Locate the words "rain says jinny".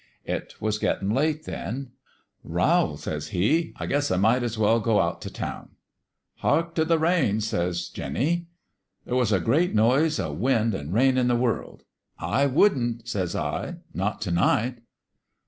6.97-8.47